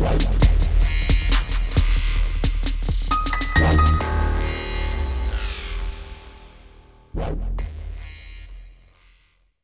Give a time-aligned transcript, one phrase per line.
[0.00, 0.33] Right.